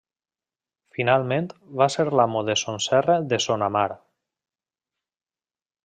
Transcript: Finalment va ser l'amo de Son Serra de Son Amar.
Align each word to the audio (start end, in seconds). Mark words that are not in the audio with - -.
Finalment 0.97 1.49
va 1.83 1.87
ser 1.97 2.05
l'amo 2.21 2.43
de 2.49 2.57
Son 2.63 2.83
Serra 2.89 3.21
de 3.35 3.41
Son 3.49 3.67
Amar. 3.67 3.89